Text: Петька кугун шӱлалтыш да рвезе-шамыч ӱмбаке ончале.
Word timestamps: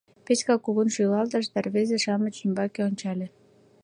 Петька 0.25 0.55
кугун 0.63 0.87
шӱлалтыш 0.95 1.45
да 1.53 1.59
рвезе-шамыч 1.65 2.35
ӱмбаке 2.45 2.79
ончале. 2.89 3.27